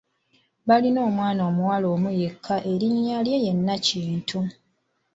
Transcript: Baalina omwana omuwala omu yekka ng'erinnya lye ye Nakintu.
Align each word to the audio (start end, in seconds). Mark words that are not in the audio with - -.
Baalina 0.67 0.99
omwana 1.09 1.41
omuwala 1.49 1.85
omu 1.95 2.09
yekka 2.21 2.55
ng'erinnya 2.61 3.17
lye 3.25 3.37
ye 3.45 3.53
Nakintu. 3.65 4.39